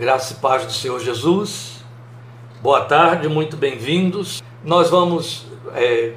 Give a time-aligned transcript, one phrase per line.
[0.00, 1.84] Graça e paz do Senhor Jesus.
[2.62, 4.42] Boa tarde, muito bem-vindos.
[4.64, 6.14] Nós vamos é,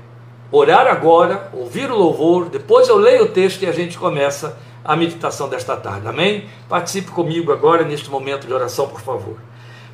[0.50, 4.96] orar agora, ouvir o louvor, depois eu leio o texto e a gente começa a
[4.96, 6.07] meditação desta tarde.
[6.07, 6.46] Amém?
[6.69, 9.36] Participe comigo agora neste momento de oração, por favor.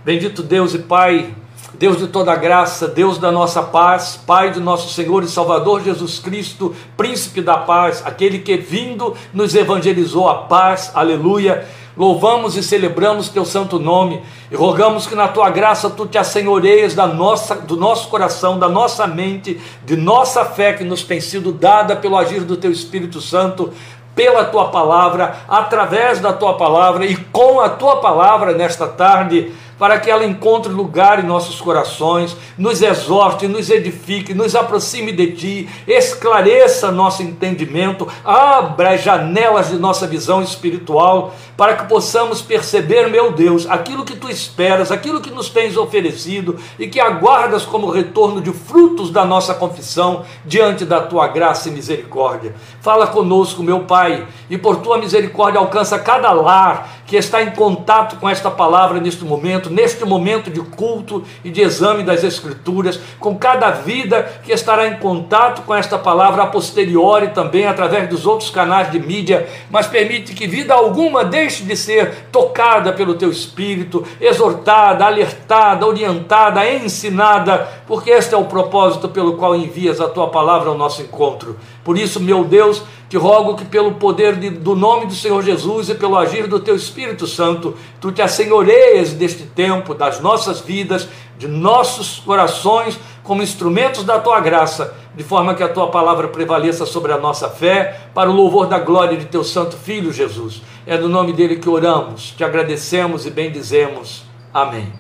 [0.06, 1.34] Bendito Deus e Pai,
[1.74, 6.20] Deus de toda graça, Deus da nossa paz, Pai do nosso Senhor e Salvador Jesus
[6.20, 11.68] Cristo, Príncipe da paz, aquele que vindo nos evangelizou a paz, aleluia
[11.98, 16.94] Louvamos e celebramos teu santo nome e rogamos que na tua graça tu te assenhoreias
[16.96, 21.52] da nossa, do nosso coração, da nossa mente, de nossa fé que nos tem sido
[21.52, 23.74] dada pelo agir do teu Espírito Santo,
[24.16, 29.98] pela tua palavra, através da tua palavra e com a tua palavra nesta tarde para
[29.98, 35.70] que ela encontre lugar em nossos corações, nos exorte, nos edifique, nos aproxime de Ti,
[35.88, 43.32] esclareça nosso entendimento, abra as janelas de nossa visão espiritual, para que possamos perceber, meu
[43.32, 48.42] Deus, aquilo que Tu esperas, aquilo que nos tens oferecido e que aguardas como retorno
[48.42, 52.54] de frutos da nossa confissão diante da Tua graça e misericórdia.
[52.82, 58.18] Fala conosco, meu Pai, e por Tua misericórdia alcança cada lar que está em contato
[58.18, 63.38] com esta palavra neste momento neste momento de culto e de exame das Escrituras, com
[63.38, 68.50] cada vida que estará em contato com esta palavra a posteriori também, através dos outros
[68.50, 74.06] canais de mídia, mas permite que vida alguma deixe de ser tocada pelo teu Espírito,
[74.20, 80.70] exortada, alertada, orientada, ensinada, porque este é o propósito pelo qual envias a tua palavra
[80.70, 81.58] ao nosso encontro.
[81.84, 85.90] Por isso, meu Deus, te rogo que, pelo poder de, do nome do Senhor Jesus
[85.90, 91.10] e pelo agir do teu Espírito Santo, tu te assenhoreias deste tempo, das nossas vidas,
[91.38, 96.86] de nossos corações, como instrumentos da tua graça, de forma que a tua palavra prevaleça
[96.86, 100.62] sobre a nossa fé, para o louvor da glória de teu Santo Filho Jesus.
[100.88, 104.24] É no nome dele que oramos, te agradecemos e bendizemos.
[104.54, 104.94] Amém.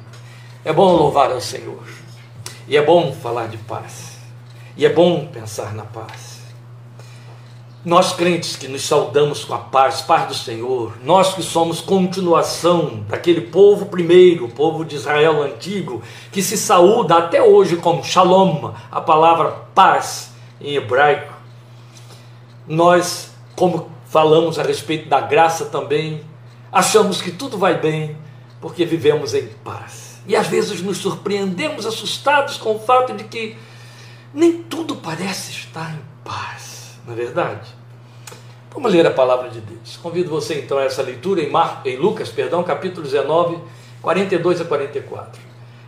[0.66, 1.86] É bom louvar ao Senhor,
[2.68, 4.18] e é bom falar de paz,
[4.76, 6.29] e é bom pensar na paz.
[7.86, 13.06] Nós crentes que nos saudamos com a paz, paz do Senhor, nós que somos continuação
[13.08, 18.74] daquele povo primeiro, o povo de Israel antigo, que se saúda até hoje com shalom,
[18.92, 21.34] a palavra paz em hebraico.
[22.68, 26.22] Nós, como falamos a respeito da graça também,
[26.70, 28.18] achamos que tudo vai bem
[28.60, 30.20] porque vivemos em paz.
[30.28, 33.56] E às vezes nos surpreendemos assustados com o fato de que
[34.34, 36.69] nem tudo parece estar em paz,
[37.10, 37.68] não é verdade?
[38.72, 39.98] Vamos ler a palavra de Deus.
[39.98, 41.82] Convido você então a essa leitura em, Mar...
[41.84, 43.58] em Lucas, perdão, capítulo 19,
[44.00, 45.42] 42 a 44.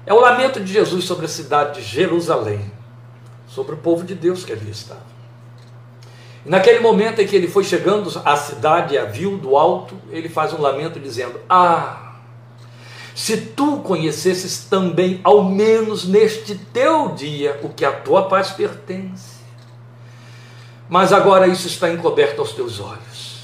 [0.03, 2.71] É o lamento de Jesus sobre a cidade de Jerusalém,
[3.47, 5.11] sobre o povo de Deus que ali estava.
[6.43, 9.95] E naquele momento em que ele foi chegando à cidade e a viu do alto,
[10.09, 12.15] ele faz um lamento dizendo: Ah,
[13.13, 19.40] se tu conhecesses também, ao menos neste teu dia, o que a tua paz pertence
[20.91, 23.39] mas agora isso está encoberto aos teus olhos.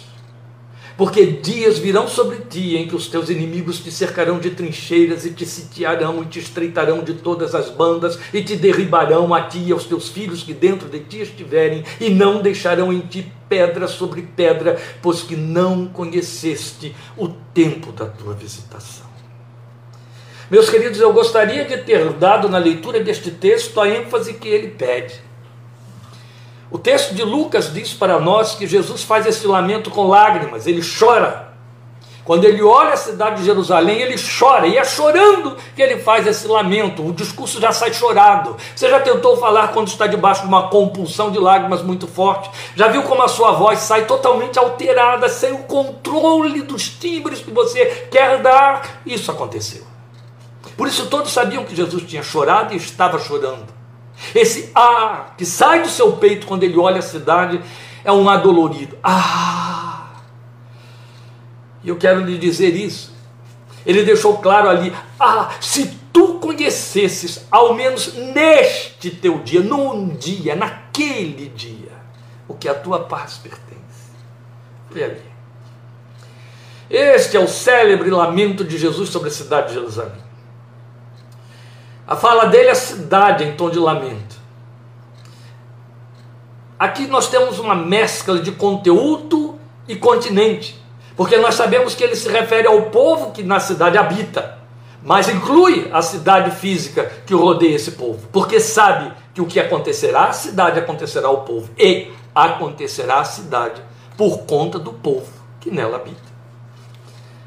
[0.97, 5.31] Porque dias virão sobre ti em que os teus inimigos te cercarão de trincheiras e
[5.31, 9.72] te sitiarão e te estreitarão de todas as bandas e te derribarão a ti e
[9.72, 14.24] aos teus filhos que dentro de ti estiverem e não deixarão em ti pedra sobre
[14.24, 19.07] pedra, pois que não conheceste o tempo da tua visitação.
[20.52, 24.68] Meus queridos, eu gostaria de ter dado na leitura deste texto a ênfase que ele
[24.68, 25.27] pede.
[26.70, 30.82] O texto de Lucas diz para nós que Jesus faz esse lamento com lágrimas, ele
[30.82, 31.48] chora.
[32.26, 36.28] Quando ele olha a cidade de Jerusalém, ele chora, e é chorando que ele faz
[36.28, 37.08] esse lamento.
[37.08, 38.58] O discurso já sai chorado.
[38.76, 42.52] Você já tentou falar quando está debaixo de uma compulsão de lágrimas muito forte?
[42.76, 47.50] Já viu como a sua voz sai totalmente alterada, sem o controle dos timbres que
[47.50, 49.00] você quer dar?
[49.06, 49.86] Isso aconteceu.
[50.76, 53.77] Por isso todos sabiam que Jesus tinha chorado e estava chorando.
[54.34, 57.62] Esse ah que sai do seu peito quando ele olha a cidade
[58.04, 58.98] é um adolorido.
[59.04, 60.08] Ah!
[61.84, 63.16] E eu quero lhe dizer isso.
[63.86, 70.56] Ele deixou claro ali: ah, se tu conhecesses, ao menos neste teu dia, num dia,
[70.56, 71.92] naquele dia,
[72.48, 73.78] o que a tua paz pertence.
[74.90, 75.22] Foi ali.
[76.90, 80.26] Este é o célebre lamento de Jesus sobre a cidade de Jerusalém.
[82.07, 84.38] A fala dele é cidade em tom de lamento.
[86.80, 89.59] Aqui nós temos uma mescla de conteúdo
[89.89, 90.81] e continente,
[91.18, 94.57] porque nós sabemos que ele se refere ao povo que na cidade habita,
[95.04, 100.25] mas inclui a cidade física que rodeia esse povo, porque sabe que o que acontecerá
[100.25, 103.81] à cidade acontecerá ao povo, e acontecerá à cidade
[104.15, 105.27] por conta do povo
[105.60, 106.27] que nela habita.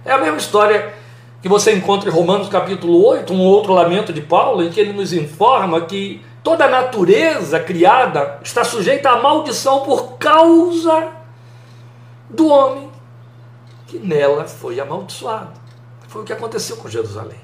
[0.05, 1.00] É a mesma história
[1.43, 4.93] que você encontra em Romanos capítulo 8, um outro lamento de Paulo, em que ele
[4.93, 11.09] nos informa que toda a natureza criada está sujeita à maldição por causa
[12.29, 12.91] do homem
[13.87, 15.59] que nela foi amaldiçoado.
[16.09, 17.39] Foi o que aconteceu com Jerusalém.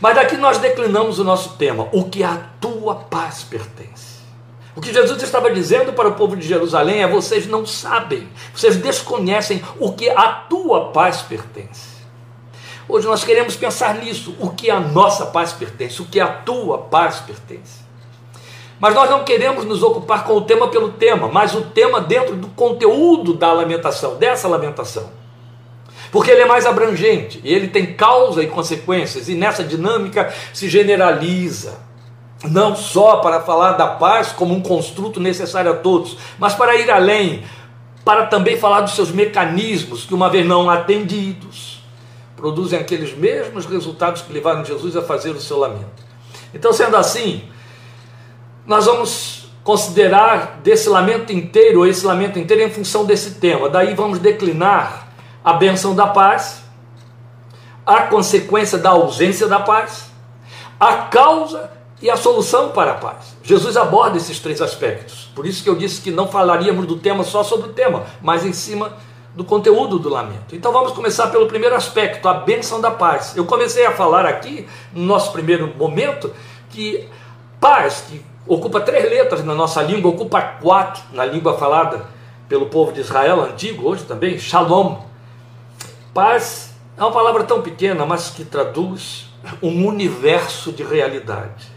[0.00, 4.20] Mas daqui nós declinamos o nosso tema, o que a tua paz pertence.
[4.74, 8.76] O que Jesus estava dizendo para o povo de Jerusalém é: vocês não sabem, vocês
[8.76, 11.99] desconhecem o que a tua paz pertence.
[12.92, 16.76] Hoje nós queremos pensar nisso, o que a nossa paz pertence, o que a tua
[16.76, 17.78] paz pertence.
[18.80, 22.34] Mas nós não queremos nos ocupar com o tema pelo tema, mas o tema dentro
[22.34, 25.08] do conteúdo da lamentação, dessa lamentação.
[26.10, 30.68] Porque ele é mais abrangente, e ele tem causa e consequências, e nessa dinâmica se
[30.68, 31.78] generaliza.
[32.42, 36.90] Não só para falar da paz como um construto necessário a todos, mas para ir
[36.90, 37.44] além,
[38.04, 41.79] para também falar dos seus mecanismos que, uma vez não atendidos,
[42.40, 46.02] produzem aqueles mesmos resultados que levaram Jesus a fazer o seu lamento.
[46.54, 47.44] Então, sendo assim,
[48.66, 53.68] nós vamos considerar desse lamento inteiro, esse lamento inteiro em função desse tema.
[53.68, 55.08] Daí vamos declinar
[55.44, 56.62] a benção da paz,
[57.84, 60.10] a consequência da ausência da paz,
[60.78, 61.70] a causa
[62.00, 63.36] e a solução para a paz.
[63.42, 65.30] Jesus aborda esses três aspectos.
[65.34, 68.46] Por isso que eu disse que não falaríamos do tema só sobre o tema, mas
[68.46, 68.96] em cima
[69.34, 70.54] do conteúdo do lamento.
[70.54, 73.36] Então vamos começar pelo primeiro aspecto, a benção da paz.
[73.36, 76.32] Eu comecei a falar aqui, no nosso primeiro momento,
[76.68, 77.08] que
[77.60, 82.06] paz, que ocupa três letras na nossa língua, ocupa quatro na língua falada
[82.48, 85.10] pelo povo de Israel antigo, hoje também, shalom,
[86.12, 89.32] Paz é uma palavra tão pequena, mas que traduz
[89.62, 91.68] um universo de realidade.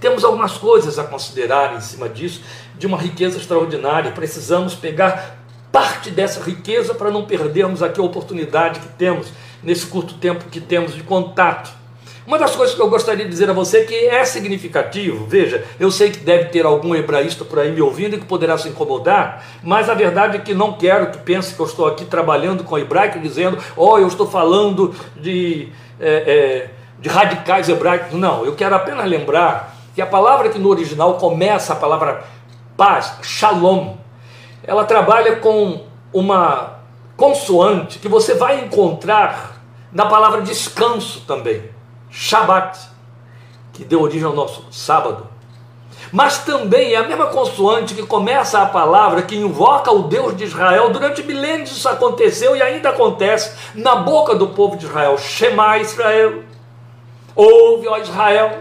[0.00, 2.42] Temos algumas coisas a considerar em cima disso,
[2.76, 4.10] de uma riqueza extraordinária.
[4.10, 5.41] Precisamos pegar
[5.72, 9.28] parte dessa riqueza para não perdermos aqui a oportunidade que temos
[9.62, 11.82] nesse curto tempo que temos de contato
[12.24, 15.90] uma das coisas que eu gostaria de dizer a você que é significativo, veja, eu
[15.90, 19.44] sei que deve ter algum hebraísta por aí me ouvindo e que poderá se incomodar,
[19.60, 22.78] mas a verdade é que não quero que pense que eu estou aqui trabalhando com
[22.78, 26.70] hebraico dizendo, oh, eu estou falando de, é, é,
[27.00, 28.12] de radicais hebraicos.
[28.12, 32.22] Não, eu quero apenas lembrar que a palavra que no original começa a palavra
[32.76, 33.96] paz, shalom,
[34.64, 36.78] ela trabalha com uma
[37.16, 39.60] consoante que você vai encontrar
[39.92, 41.70] na palavra descanso também.
[42.10, 42.78] Shabat,
[43.72, 45.26] que deu origem ao nosso sábado.
[46.10, 50.44] Mas também é a mesma consoante que começa a palavra que invoca o Deus de
[50.44, 50.90] Israel.
[50.90, 55.16] Durante milênios isso aconteceu e ainda acontece na boca do povo de Israel.
[55.16, 56.42] Shema Israel.
[57.34, 58.58] Ouve, ó Israel.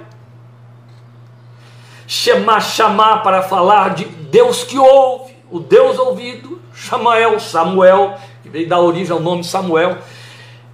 [2.08, 6.60] Shema, chamar para falar de Deus que ouve, o Deus ouvido.
[6.74, 9.98] Shamael, Samuel, que veio dar origem ao nome Samuel.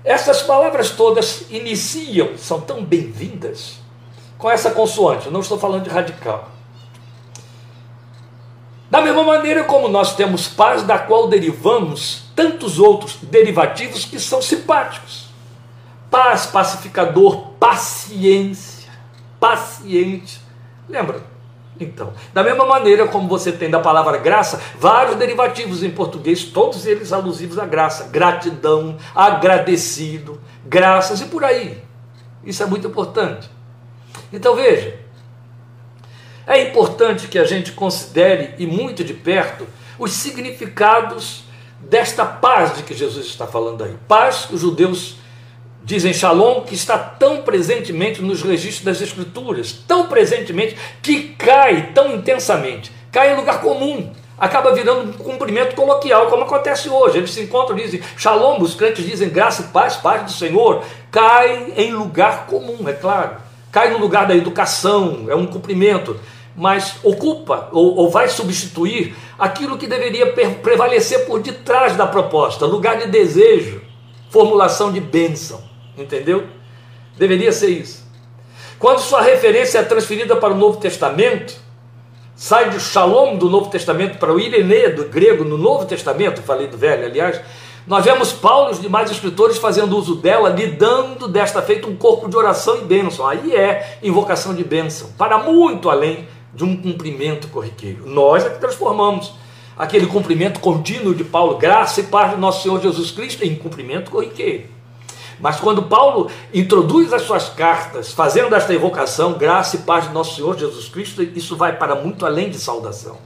[0.04, 3.80] Essas palavras todas iniciam, são tão bem-vindas
[4.38, 5.26] com essa consoante.
[5.26, 6.52] Eu não estou falando de radical.
[8.90, 14.42] Da mesma maneira como nós temos paz, da qual derivamos tantos outros derivativos que são
[14.42, 15.28] simpáticos.
[16.10, 18.90] Paz, pacificador, paciência,
[19.40, 20.40] paciente.
[20.88, 21.22] Lembra?
[21.80, 26.86] Então, da mesma maneira como você tem da palavra graça, vários derivativos em português, todos
[26.86, 31.84] eles alusivos à graça, gratidão, agradecido, graças e por aí.
[32.44, 33.50] Isso é muito importante.
[34.34, 34.98] Então veja,
[36.48, 39.68] é importante que a gente considere e muito de perto
[40.00, 41.44] os significados
[41.80, 43.96] desta paz de que Jesus está falando aí.
[44.08, 45.18] Paz que os judeus
[45.88, 52.14] dizem Shalom, que está tão presentemente nos registros das Escrituras, tão presentemente que cai tão
[52.14, 57.20] intensamente, cai em lugar comum, acaba virando um cumprimento coloquial, como acontece hoje.
[57.20, 60.84] Eles se encontram e dizem Shalom, os crentes dizem graça e paz, paz do Senhor,
[61.10, 63.38] cai em lugar comum, é claro,
[63.72, 66.20] cai no lugar da educação, é um cumprimento.
[66.54, 72.98] Mas ocupa ou, ou vai substituir aquilo que deveria prevalecer por detrás da proposta, lugar
[72.98, 73.80] de desejo,
[74.32, 75.67] formulação de bênção.
[75.98, 76.46] Entendeu?
[77.18, 78.06] Deveria ser isso.
[78.78, 81.56] Quando sua referência é transferida para o Novo Testamento,
[82.36, 86.68] sai de Shalom do Novo Testamento para o Irenê do grego no Novo Testamento, falei
[86.68, 87.42] do velho, aliás,
[87.88, 91.96] nós vemos Paulo e os demais escritores fazendo uso dela, lhe dando desta feita um
[91.96, 93.26] corpo de oração e bênção.
[93.26, 98.06] Aí é invocação de bênção, para muito além de um cumprimento corriqueiro.
[98.06, 99.34] Nós é que transformamos
[99.78, 104.12] aquele cumprimento contínuo de Paulo, graça e paz do nosso Senhor Jesus Cristo, em cumprimento
[104.12, 104.77] corriqueiro.
[105.40, 110.36] Mas quando Paulo introduz as suas cartas, fazendo esta evocação, graça e paz de nosso
[110.36, 113.18] Senhor Jesus Cristo, isso vai para muito além de saudação.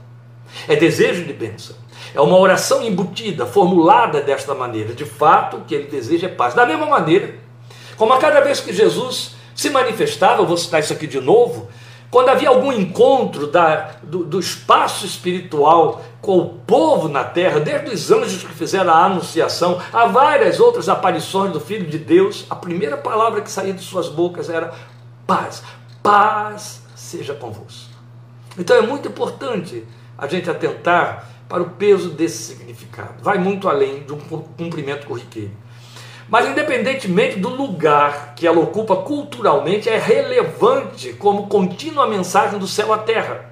[0.68, 1.76] É desejo de bênção.
[2.14, 4.92] É uma oração embutida, formulada desta maneira.
[4.92, 6.52] De fato, o que ele deseja é paz.
[6.54, 7.34] Da mesma maneira
[7.96, 11.68] Como a cada vez que Jesus se manifestava, eu vou citar isso aqui de novo,
[12.12, 17.88] quando havia algum encontro da, do, do, espaço espiritual com o povo na terra, desde
[17.88, 22.54] os anjos que fizeram a anunciação, a várias outras aparições do Filho de Deus, a
[22.54, 24.74] primeira palavra que saía de suas bocas era
[25.26, 25.62] paz.
[26.02, 27.94] Paz seja convosco.
[28.58, 29.82] Então é muito importante
[30.18, 33.22] a gente atentar para o peso desse significado.
[33.22, 35.61] Vai muito além de um cumprimento corriqueiro.
[36.32, 42.90] Mas, independentemente do lugar que ela ocupa culturalmente, é relevante como contínua mensagem do céu
[42.90, 43.50] à terra.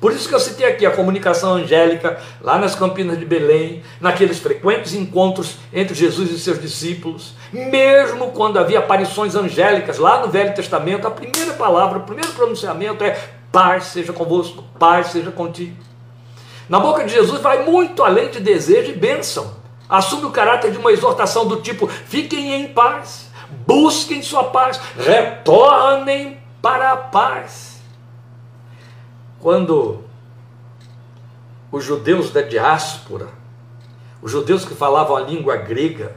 [0.00, 4.38] Por isso que eu citei aqui a comunicação angélica, lá nas Campinas de Belém, naqueles
[4.38, 10.54] frequentes encontros entre Jesus e seus discípulos, mesmo quando havia aparições angélicas lá no Velho
[10.54, 13.18] Testamento, a primeira palavra, o primeiro pronunciamento é
[13.52, 15.76] paz seja convosco, paz seja contigo.
[16.70, 20.78] Na boca de Jesus vai muito além de desejo e bênção assume o caráter de
[20.78, 23.30] uma exortação do tipo: fiquem em paz,
[23.66, 27.80] busquem sua paz, retornem para a paz.
[29.40, 30.02] Quando
[31.70, 33.28] os judeus da diáspora,
[34.22, 36.16] os judeus que falavam a língua grega,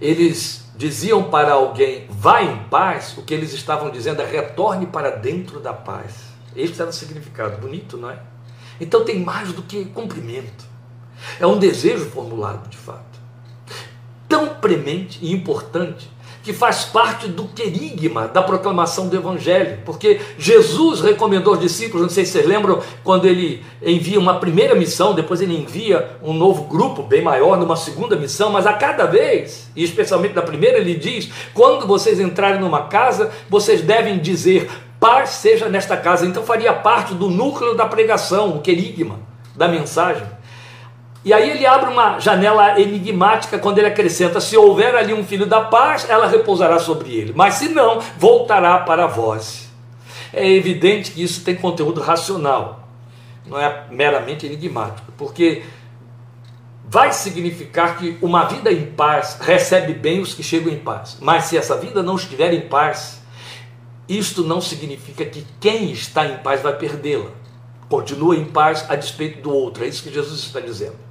[0.00, 5.10] eles diziam para alguém, vá em paz, o que eles estavam dizendo é retorne para
[5.10, 6.28] dentro da paz.
[6.54, 8.20] Esse era o significado, bonito, não é?
[8.80, 10.67] Então tem mais do que cumprimento.
[11.38, 13.18] É um desejo formulado de fato.
[14.28, 16.08] Tão premente e importante
[16.48, 22.08] que faz parte do querigma da proclamação do Evangelho, porque Jesus recomendou aos discípulos, não
[22.08, 26.64] sei se vocês lembram, quando ele envia uma primeira missão, depois ele envia um novo
[26.64, 30.94] grupo bem maior numa segunda missão, mas a cada vez, e especialmente na primeira, ele
[30.94, 36.24] diz: quando vocês entrarem numa casa, vocês devem dizer, paz seja nesta casa.
[36.24, 39.20] Então faria parte do núcleo da pregação, o querigma
[39.54, 40.26] da mensagem.
[41.28, 45.44] E aí ele abre uma janela enigmática quando ele acrescenta: se houver ali um filho
[45.44, 49.68] da paz, ela repousará sobre ele, mas se não, voltará para vós.
[50.32, 52.88] É evidente que isso tem conteúdo racional,
[53.44, 55.64] não é meramente enigmático, porque
[56.86, 61.44] vai significar que uma vida em paz recebe bem os que chegam em paz, mas
[61.44, 63.20] se essa vida não estiver em paz,
[64.08, 67.32] isto não significa que quem está em paz vai perdê-la.
[67.86, 71.07] Continua em paz a despeito do outro, é isso que Jesus está dizendo.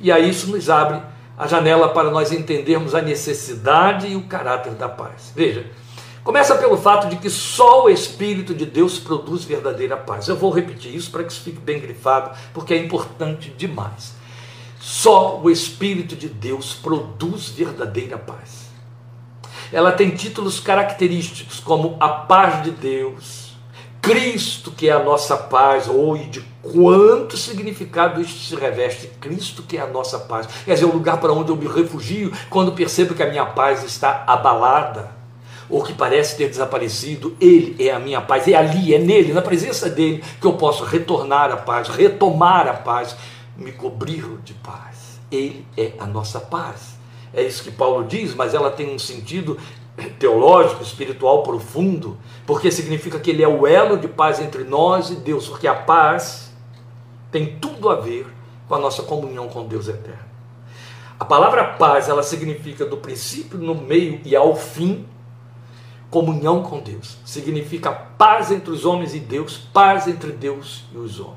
[0.00, 1.00] E aí isso nos abre
[1.36, 5.32] a janela para nós entendermos a necessidade e o caráter da paz.
[5.34, 5.66] Veja,
[6.24, 10.28] começa pelo fato de que só o Espírito de Deus produz verdadeira paz.
[10.28, 14.14] Eu vou repetir isso para que isso fique bem grifado, porque é importante demais.
[14.80, 18.66] Só o Espírito de Deus produz verdadeira paz.
[19.72, 23.45] Ela tem títulos característicos como a paz de Deus,
[24.06, 29.76] Cristo que é a nossa paz, ou de quanto significado isto se reveste, Cristo que
[29.76, 30.46] é a nossa paz.
[30.64, 33.82] Quer dizer, o lugar para onde eu me refugio quando percebo que a minha paz
[33.82, 35.10] está abalada,
[35.68, 39.42] ou que parece ter desaparecido, Ele é a minha paz, é ali, é nele, na
[39.42, 43.16] presença dele, que eu posso retornar à paz, retomar a paz,
[43.56, 45.18] me cobrir de paz.
[45.32, 46.94] Ele é a nossa paz.
[47.34, 49.58] É isso que Paulo diz, mas ela tem um sentido
[50.18, 55.16] teológico, espiritual profundo, porque significa que ele é o elo de paz entre nós e
[55.16, 56.52] Deus, porque a paz
[57.30, 58.26] tem tudo a ver
[58.68, 60.26] com a nossa comunhão com Deus eterno.
[61.18, 65.06] A palavra paz, ela significa do princípio, no meio e ao fim,
[66.10, 67.16] comunhão com Deus.
[67.24, 71.36] Significa paz entre os homens e Deus, paz entre Deus e os homens.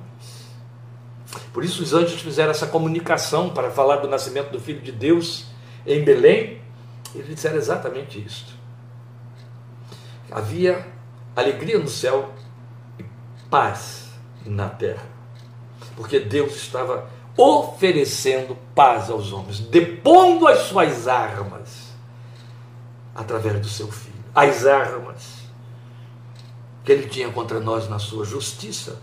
[1.54, 5.46] Por isso os anjos fizeram essa comunicação para falar do nascimento do Filho de Deus
[5.86, 6.62] em Belém,
[7.16, 8.54] eles disseram exatamente isto.
[10.32, 10.88] Havia
[11.36, 12.34] alegria no céu
[13.00, 13.06] e
[13.50, 14.10] paz
[14.46, 15.06] na terra.
[15.96, 21.90] Porque Deus estava oferecendo paz aos homens, depondo as suas armas
[23.16, 24.20] através do seu filho.
[24.36, 25.40] As armas
[26.84, 29.02] que ele tinha contra nós na sua justiça,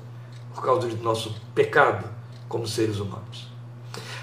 [0.54, 2.08] por causa do nosso pecado
[2.48, 3.48] como seres humanos.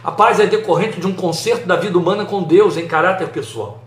[0.04, 3.82] A paz é decorrente de um conserto da vida humana com Deus em caráter pessoal.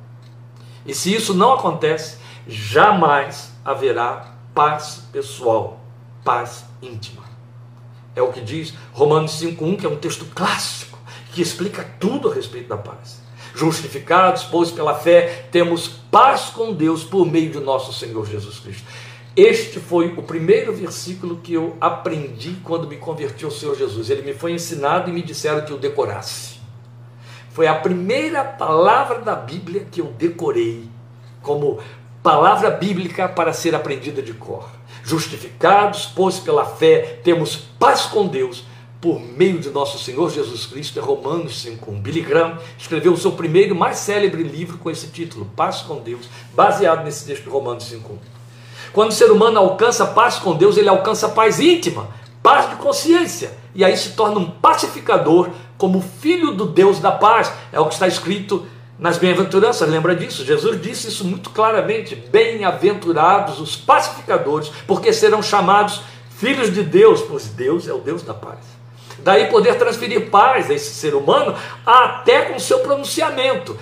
[0.86, 2.16] E se isso não acontece,
[2.48, 5.78] jamais haverá paz pessoal,
[6.24, 7.22] paz íntima.
[8.14, 10.98] É o que diz Romanos 5,1, que é um texto clássico,
[11.32, 13.20] que explica tudo a respeito da paz.
[13.54, 18.84] Justificados, pois, pela fé, temos paz com Deus por meio de nosso Senhor Jesus Cristo.
[19.36, 24.08] Este foi o primeiro versículo que eu aprendi quando me converti ao Senhor Jesus.
[24.08, 26.56] Ele me foi ensinado e me disseram que eu decorasse.
[27.50, 30.88] Foi a primeira palavra da Bíblia que eu decorei
[31.42, 31.78] como
[32.22, 34.70] palavra bíblica para ser aprendida de cor.
[35.04, 38.64] Justificados, pois pela fé temos paz com Deus
[39.02, 42.00] por meio de nosso Senhor Jesus Cristo é Romanos 5.1.
[42.00, 46.00] Billy Graham escreveu o seu primeiro e mais célebre livro com esse título, Paz com
[46.00, 48.35] Deus, baseado nesse texto de Romanos 5.1.
[48.96, 52.08] Quando o ser humano alcança paz com Deus, ele alcança paz íntima,
[52.42, 57.52] paz de consciência, e aí se torna um pacificador como filho do Deus da paz.
[57.70, 58.66] É o que está escrito
[58.98, 60.46] nas bem-aventuranças, lembra disso?
[60.46, 66.00] Jesus disse isso muito claramente: Bem-aventurados os pacificadores, porque serão chamados
[66.30, 68.60] filhos de Deus, pois Deus é o Deus da paz.
[69.18, 73.76] Daí poder transferir paz a esse ser humano até com seu pronunciamento.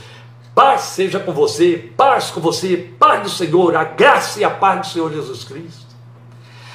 [0.54, 4.80] Paz seja com você, paz com você, paz do Senhor, a graça e a paz
[4.80, 5.84] do Senhor Jesus Cristo.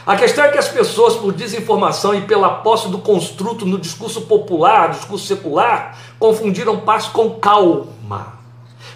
[0.05, 4.21] A questão é que as pessoas, por desinformação e pela posse do construto no discurso
[4.21, 8.33] popular, discurso secular, confundiram paz com calma,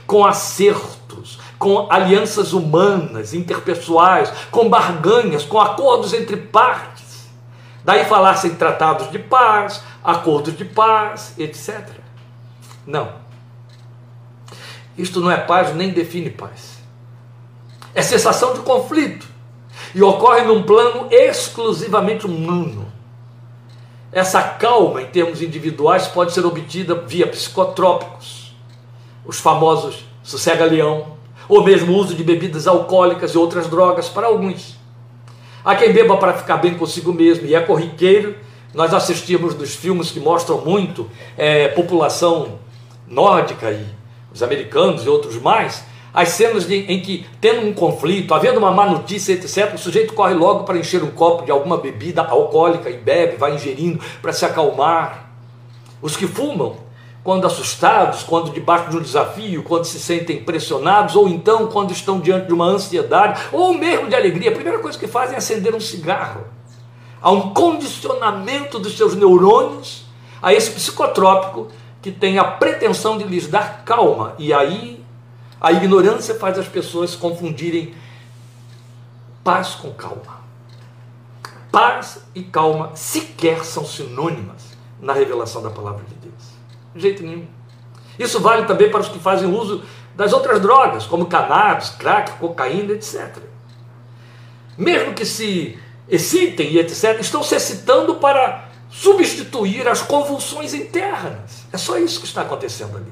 [0.05, 7.29] com acertos, com alianças humanas, interpessoais, com barganhas, com acordos entre partes.
[7.85, 11.87] Daí falar-se em tratados de paz, acordos de paz, etc.
[12.85, 13.22] Não.
[14.97, 16.77] Isto não é paz nem define paz.
[17.95, 19.27] É cessação de conflito.
[19.93, 22.91] E ocorre num plano exclusivamente humano.
[24.11, 28.55] Essa calma, em termos individuais, pode ser obtida via psicotrópicos,
[29.25, 31.17] os famosos sossega-leão,
[31.49, 34.77] ou mesmo uso de bebidas alcoólicas e outras drogas para alguns.
[35.65, 38.35] Há quem beba para ficar bem consigo mesmo e é corriqueiro.
[38.73, 42.59] Nós assistimos nos filmes que mostram muito é, população
[43.07, 43.85] nórdica e
[44.33, 48.71] os americanos e outros mais, as cenas de, em que, tendo um conflito, havendo uma
[48.71, 52.89] má notícia, etc., o sujeito corre logo para encher um copo de alguma bebida alcoólica
[52.89, 55.31] e bebe, vai ingerindo para se acalmar.
[56.01, 56.77] Os que fumam,
[57.23, 62.19] quando assustados, quando debaixo de um desafio, quando se sentem pressionados, ou então quando estão
[62.19, 65.73] diante de uma ansiedade, ou mesmo de alegria, a primeira coisa que fazem é acender
[65.73, 66.41] um cigarro.
[67.21, 70.03] Há um condicionamento dos seus neurônios
[70.41, 71.69] a esse psicotrópico
[72.03, 74.35] que tem a pretensão de lhes dar calma.
[74.37, 75.03] E aí
[75.59, 77.95] a ignorância faz as pessoas confundirem
[79.41, 80.43] paz com calma.
[81.71, 84.63] Paz e calma sequer são sinônimas
[85.01, 86.43] na revelação da palavra de Deus.
[86.93, 87.47] De jeito nenhum.
[88.19, 89.81] Isso vale também para os que fazem uso
[90.13, 93.37] das outras drogas, como cannabis, crack, cocaína, etc.
[94.77, 101.65] Mesmo que se excitem e etc., estão se excitando para substituir as convulsões internas.
[101.73, 103.11] É só isso que está acontecendo ali.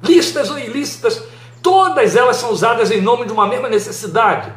[0.00, 1.20] Listas ou ilícitas,
[1.60, 4.52] todas elas são usadas em nome de uma mesma necessidade.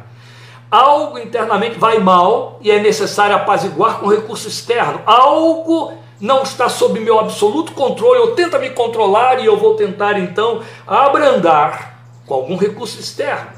[0.70, 5.02] Algo internamente vai mal e é necessário apaziguar com recurso externo.
[5.04, 10.18] Algo não está sob meu absoluto controle, eu tento me controlar e eu vou tentar
[10.18, 13.50] então abrandar com algum recurso externo.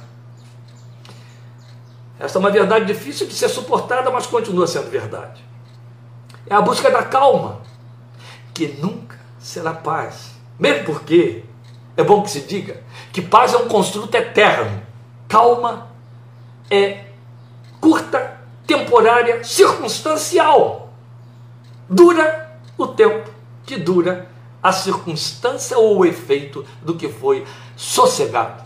[2.18, 5.47] Esta é uma verdade difícil de ser suportada, mas continua sendo verdade.
[6.50, 7.60] É a busca da calma,
[8.54, 10.32] que nunca será paz.
[10.58, 11.44] Mesmo porque,
[11.96, 12.82] é bom que se diga,
[13.12, 14.82] que paz é um construto eterno.
[15.28, 15.88] Calma
[16.70, 17.04] é
[17.80, 20.90] curta, temporária, circunstancial.
[21.88, 23.30] Dura o tempo
[23.64, 24.28] que dura
[24.62, 28.64] a circunstância ou o efeito do que foi sossegado.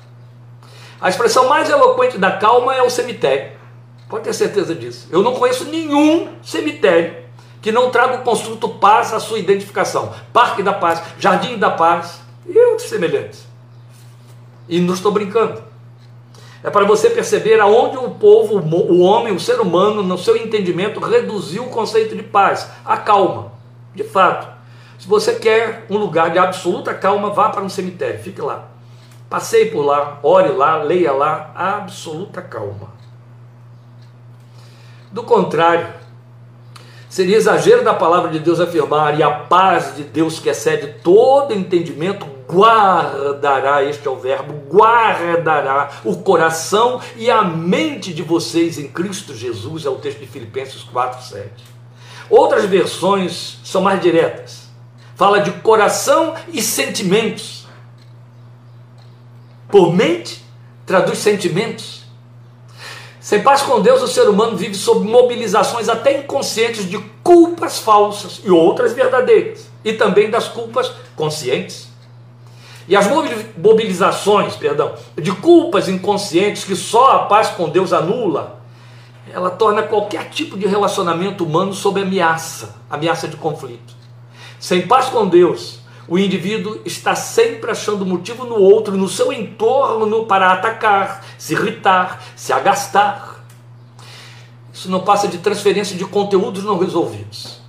[1.01, 3.53] A expressão mais eloquente da calma é o cemitério.
[4.09, 5.09] Pode ter certeza disso.
[5.11, 7.22] Eu não conheço nenhum cemitério
[7.63, 10.13] que não traga o construto paz à sua identificação.
[10.33, 13.47] Parque da Paz, Jardim da Paz e outros semelhantes.
[14.69, 15.63] E não estou brincando.
[16.65, 21.01] É para você perceber aonde o povo, o homem, o ser humano, no seu entendimento,
[21.01, 23.53] reduziu o conceito de paz, a calma.
[23.95, 24.49] De fato,
[24.99, 28.69] se você quer um lugar de absoluta calma, vá para um cemitério, fique lá.
[29.29, 32.93] Passeie por lá, ore lá, leia lá, absoluta calma.
[35.11, 36.02] Do contrário,
[37.13, 41.53] Seria exagero da palavra de Deus afirmar, e a paz de Deus que excede todo
[41.53, 48.89] entendimento, guardará, este é o verbo, guardará o coração e a mente de vocês em
[48.89, 51.51] Cristo Jesus, é o texto de Filipenses 4, 7.
[52.31, 54.71] Outras versões são mais diretas.
[55.15, 57.67] Fala de coração e sentimentos.
[59.69, 60.43] Por mente,
[60.87, 62.02] traduz sentimentos.
[63.23, 68.41] Sem paz com Deus, o ser humano vive sob mobilizações até inconscientes de culpas falsas
[68.43, 71.87] e outras verdadeiras, e também das culpas conscientes.
[72.89, 73.07] E as
[73.57, 78.61] mobilizações, perdão, de culpas inconscientes que só a paz com Deus anula,
[79.33, 83.95] ela torna qualquer tipo de relacionamento humano sob ameaça, ameaça de conflito.
[84.59, 90.27] Sem paz com Deus, o indivíduo está sempre achando motivo no outro, no seu entorno,
[90.27, 93.45] para atacar, se irritar, se agastar.
[94.73, 97.61] Isso não passa de transferência de conteúdos não resolvidos.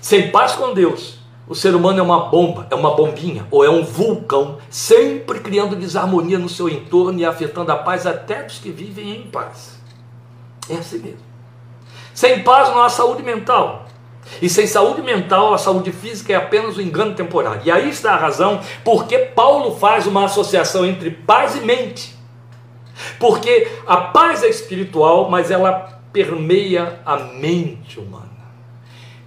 [0.00, 3.68] Sem paz com Deus, o ser humano é uma bomba, é uma bombinha, ou é
[3.68, 8.70] um vulcão, sempre criando desarmonia no seu entorno e afetando a paz até dos que
[8.70, 9.80] vivem em paz.
[10.68, 11.18] É assim mesmo.
[12.14, 13.86] Sem paz não há saúde mental.
[14.40, 17.62] E sem saúde mental, a saúde física é apenas um engano temporário.
[17.64, 22.14] E aí está a razão porque Paulo faz uma associação entre paz e mente.
[23.18, 28.28] Porque a paz é espiritual, mas ela permeia a mente humana.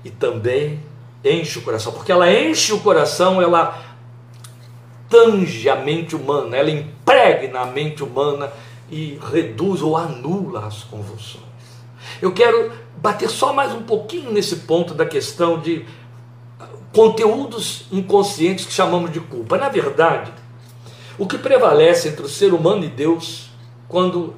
[0.04, 0.80] E também
[1.24, 3.82] enche o coração, porque ela enche o coração, ela
[5.10, 8.52] tange a mente humana, ela impregna a mente humana
[8.92, 11.53] e reduz ou anula as convulsões.
[12.22, 15.86] Eu quero bater só mais um pouquinho nesse ponto da questão de
[16.94, 19.58] conteúdos inconscientes que chamamos de culpa.
[19.58, 20.32] Na verdade,
[21.18, 23.50] o que prevalece entre o ser humano e Deus,
[23.88, 24.36] quando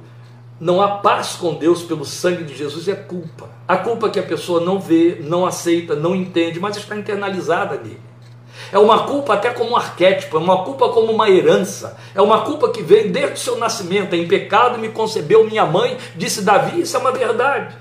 [0.58, 3.50] não há paz com Deus pelo sangue de Jesus, é culpa.
[3.68, 8.00] A culpa que a pessoa não vê, não aceita, não entende, mas está internalizada nele.
[8.72, 12.42] É uma culpa até como um arquétipo, é uma culpa como uma herança, é uma
[12.42, 14.14] culpa que vem desde o seu nascimento.
[14.14, 17.76] Em pecado me concebeu minha mãe, disse Davi, isso é uma verdade.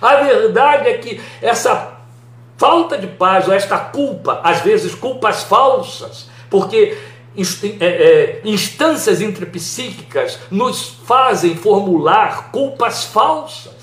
[0.00, 1.98] A verdade é que essa
[2.56, 6.96] falta de paz, ou esta culpa, às vezes culpas falsas, porque
[7.80, 13.80] é, é, instâncias intrapsíquicas nos fazem formular culpas falsas.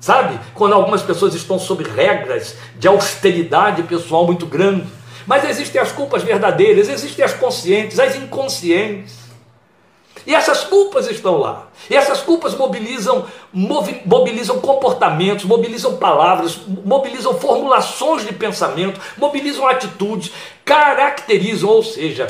[0.00, 0.38] Sabe?
[0.54, 4.86] Quando algumas pessoas estão sob regras de austeridade pessoal muito grande.
[5.28, 9.14] Mas existem as culpas verdadeiras, existem as conscientes, as inconscientes.
[10.26, 11.68] E essas culpas estão lá.
[11.90, 20.32] E essas culpas mobilizam, mobilizam comportamentos, mobilizam palavras, mobilizam formulações de pensamento, mobilizam atitudes,
[20.64, 22.26] caracterizam, ou seja,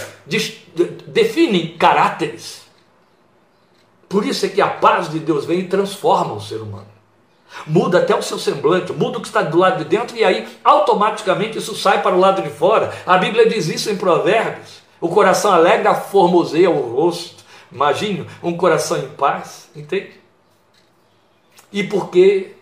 [1.06, 2.62] definem caráteres.
[4.08, 6.97] Por isso é que a paz de Deus vem e transforma o ser humano.
[7.66, 10.46] Muda até o seu semblante, muda o que está do lado de dentro e aí
[10.62, 12.92] automaticamente isso sai para o lado de fora.
[13.06, 14.82] A Bíblia diz isso em Provérbios.
[15.00, 17.44] O coração alegre formoseia o rosto.
[17.70, 20.12] Imagine um coração em paz, entende?
[21.72, 22.54] E porque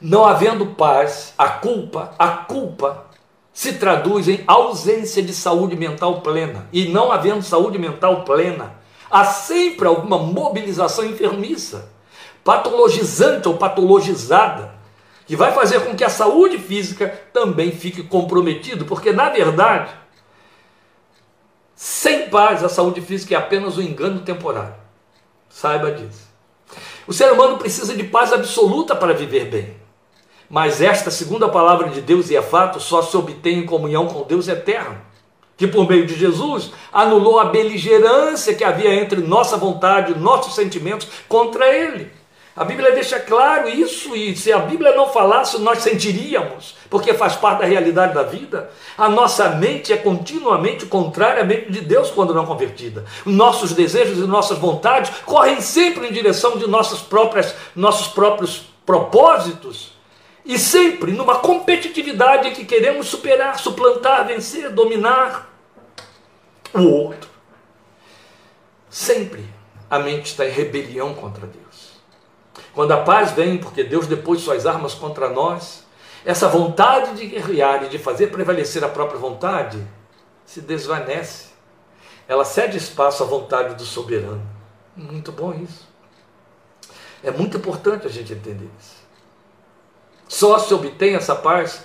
[0.00, 3.06] não havendo paz, a culpa, a culpa
[3.52, 6.68] se traduz em ausência de saúde mental plena.
[6.72, 8.74] E não havendo saúde mental plena,
[9.10, 11.90] há sempre alguma mobilização enfermiça,
[12.46, 14.74] patologizante ou patologizada,
[15.26, 19.90] que vai fazer com que a saúde física também fique comprometida, porque na verdade
[21.76, 24.74] sem paz, a saúde física é apenas um engano temporário.
[25.50, 26.26] Saiba disso.
[27.06, 29.76] O ser humano precisa de paz absoluta para viver bem.
[30.48, 34.06] Mas esta, segundo a palavra de Deus e é fato, só se obtém em comunhão
[34.06, 34.96] com Deus eterno,
[35.54, 41.06] que por meio de Jesus anulou a beligerância que havia entre nossa vontade, nossos sentimentos
[41.28, 42.10] contra Ele.
[42.56, 47.36] A Bíblia deixa claro isso, e se a Bíblia não falasse, nós sentiríamos, porque faz
[47.36, 48.70] parte da realidade da vida.
[48.96, 53.04] A nossa mente é continuamente contrária à mente de Deus quando não convertida.
[53.26, 59.94] Nossos desejos e nossas vontades correm sempre em direção de nossas próprias, nossos próprios propósitos.
[60.42, 65.50] E sempre numa competitividade que queremos superar, suplantar, vencer, dominar
[66.72, 67.28] o outro.
[68.88, 69.44] Sempre
[69.90, 71.65] a mente está em rebelião contra Deus.
[72.74, 75.84] Quando a paz vem, porque Deus depôs suas armas contra nós,
[76.24, 79.80] essa vontade de guerrear e de fazer prevalecer a própria vontade
[80.44, 81.50] se desvanece.
[82.28, 84.42] Ela cede espaço à vontade do soberano.
[84.96, 85.86] Muito bom isso.
[87.22, 88.96] É muito importante a gente entender isso.
[90.28, 91.84] Só se obtém essa paz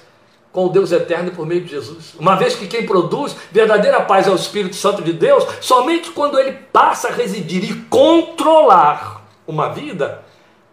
[0.51, 2.15] com o Deus eterno por meio de Jesus.
[2.19, 6.37] Uma vez que quem produz verdadeira paz é o Espírito Santo de Deus, somente quando
[6.37, 10.23] ele passa a residir e controlar uma vida,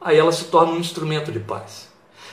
[0.01, 1.89] aí ela se torna um instrumento de paz.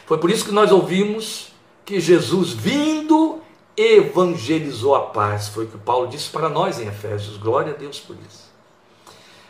[0.05, 1.49] Foi por isso que nós ouvimos
[1.83, 3.41] que Jesus, vindo,
[3.75, 5.47] evangelizou a paz.
[5.49, 7.37] Foi o que Paulo disse para nós em Efésios.
[7.37, 8.45] Glória a Deus por isso.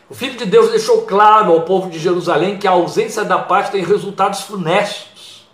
[0.08, 3.70] O Filho de Deus deixou claro ao povo de Jerusalém que a ausência da paz
[3.70, 5.46] tem resultados funestos.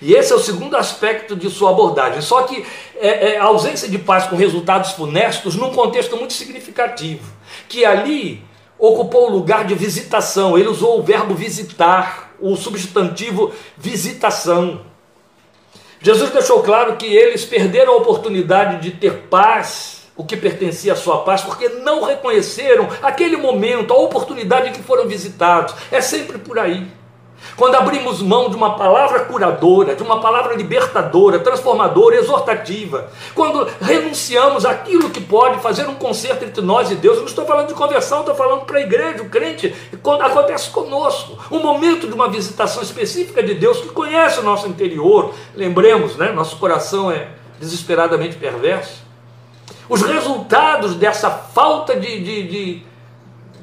[0.00, 2.20] E esse é o segundo aspecto de sua abordagem.
[2.20, 2.64] Só que
[2.96, 7.24] é, é, a ausência de paz com resultados funestos num contexto muito significativo.
[7.68, 8.44] Que ali
[8.78, 10.56] ocupou o lugar de visitação.
[10.56, 14.82] Ele usou o verbo visitar, o substantivo visitação.
[16.00, 20.96] Jesus deixou claro que eles perderam a oportunidade de ter paz, o que pertencia à
[20.96, 25.74] sua paz, porque não reconheceram aquele momento, a oportunidade que foram visitados.
[25.90, 26.86] É sempre por aí.
[27.58, 34.64] Quando abrimos mão de uma palavra curadora, de uma palavra libertadora, transformadora, exortativa, quando renunciamos
[34.64, 37.74] àquilo que pode fazer um conserto entre nós e Deus, eu não estou falando de
[37.74, 42.28] conversão, estou falando para a igreja, o crente, quando acontece conosco, um momento de uma
[42.28, 47.26] visitação específica de Deus que conhece o nosso interior, lembremos, né, nosso coração é
[47.58, 49.02] desesperadamente perverso.
[49.88, 52.82] Os resultados dessa falta de, de, de,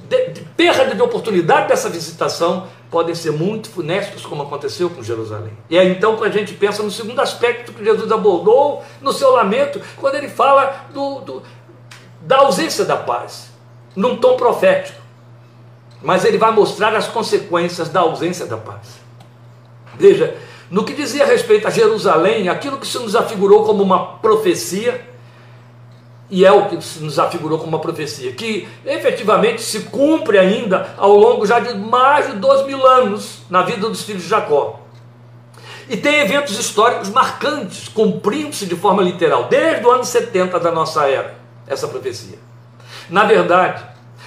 [0.09, 5.51] de, de perda de oportunidade dessa visitação podem ser muito funestos, como aconteceu com Jerusalém.
[5.69, 9.31] E é então que a gente pensa no segundo aspecto que Jesus abordou no seu
[9.31, 11.43] lamento, quando ele fala do, do,
[12.21, 13.49] da ausência da paz,
[13.97, 14.97] num tom profético.
[16.01, 19.01] Mas ele vai mostrar as consequências da ausência da paz.
[19.99, 20.37] Veja,
[20.71, 25.05] no que dizia respeito a Jerusalém, aquilo que se nos afigurou como uma profecia,
[26.29, 31.15] e é o que nos afigurou como uma profecia, que efetivamente se cumpre ainda ao
[31.15, 34.79] longo já de mais de dois mil anos na vida dos filhos de Jacó.
[35.87, 41.07] E tem eventos históricos marcantes, cumprindo-se de forma literal, desde o ano 70 da nossa
[41.07, 41.35] era,
[41.67, 42.39] essa profecia.
[43.07, 43.83] Na verdade,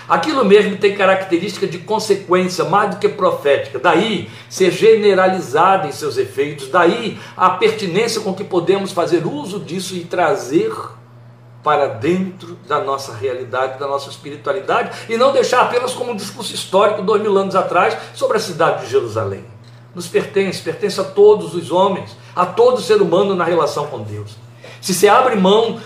[0.08, 6.16] aquilo mesmo tem característica de consequência mais do que profética, daí ser generalizada em seus
[6.16, 10.72] efeitos, daí a pertinência com que podemos fazer uso disso e trazer
[11.62, 16.54] para dentro da nossa realidade, da nossa espiritualidade, e não deixar apenas como um discurso
[16.54, 19.44] histórico dois mil anos atrás sobre a cidade de Jerusalém.
[19.94, 24.36] Nos pertence, pertence a todos os homens, a todo ser humano na relação com Deus.
[24.80, 25.80] Se se abre mão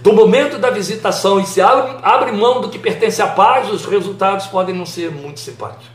[0.00, 3.84] do momento da visitação e se abre, abre mão do que pertence à paz, os
[3.84, 5.88] resultados podem não ser muito simpáticos,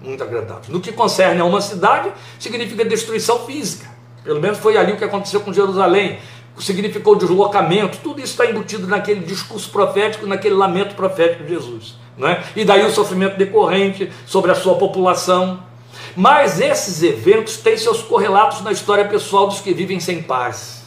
[0.00, 0.68] muito agradáveis.
[0.68, 3.90] No que concerne a uma cidade, significa destruição física.
[4.22, 6.18] Pelo menos foi ali o que aconteceu com Jerusalém
[6.58, 11.94] significou deslocamento, tudo isso está embutido naquele discurso profético, naquele lamento profético de Jesus.
[12.16, 12.42] Não é?
[12.54, 15.62] E daí o sofrimento decorrente sobre a sua população.
[16.14, 20.82] Mas esses eventos têm seus correlatos na história pessoal dos que vivem sem paz.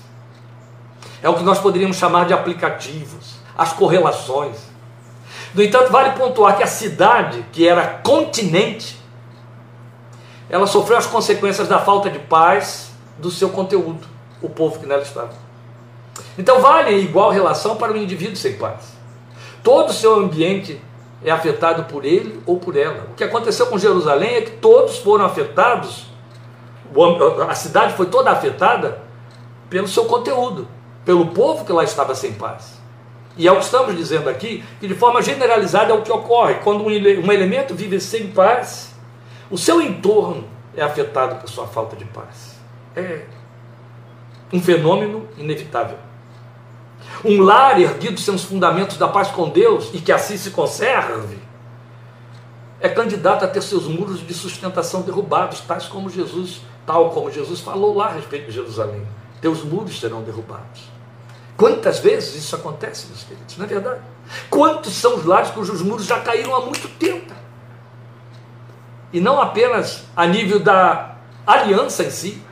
[1.22, 4.58] É o que nós poderíamos chamar de aplicativos, as correlações.
[5.54, 9.00] No entanto, vale pontuar que a cidade, que era continente,
[10.50, 14.06] ela sofreu as consequências da falta de paz do seu conteúdo,
[14.42, 15.45] o povo que nela estava.
[16.38, 18.94] Então vale igual relação para o indivíduo sem paz.
[19.64, 20.82] Todo o seu ambiente
[21.24, 23.08] é afetado por ele ou por ela.
[23.12, 26.06] O que aconteceu com Jerusalém é que todos foram afetados,
[27.50, 29.02] a cidade foi toda afetada
[29.70, 30.68] pelo seu conteúdo,
[31.04, 32.80] pelo povo que lá estava sem paz.
[33.38, 36.56] E é o que estamos dizendo aqui, que de forma generalizada é o que ocorre.
[36.64, 36.92] Quando um
[37.32, 38.94] elemento vive sem paz,
[39.50, 42.56] o seu entorno é afetado por sua falta de paz.
[42.96, 43.24] É
[44.54, 45.98] um fenômeno inevitável.
[47.26, 51.40] Um lar erguido sem os fundamentos da paz com Deus e que assim se conserve,
[52.80, 57.60] é candidato a ter seus muros de sustentação derrubados, tais como Jesus, tal como Jesus
[57.62, 59.02] falou lá a respeito de Jerusalém.
[59.42, 60.84] Teus muros serão derrubados.
[61.58, 63.58] Quantas vezes isso acontece, meus queridos?
[63.58, 64.02] Não é verdade?
[64.50, 67.34] Quantos são os lares cujos muros já caíram há muito tempo?
[69.12, 71.16] E não apenas a nível da
[71.48, 72.44] aliança em si,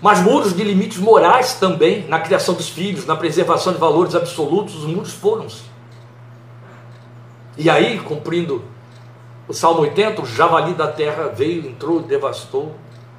[0.00, 4.76] mas muros de limites morais também, na criação dos filhos, na preservação de valores absolutos,
[4.76, 5.62] os muros foram-se.
[7.56, 8.62] E aí, cumprindo
[9.48, 12.74] o Salmo 80, o javali da terra veio, entrou, devastou,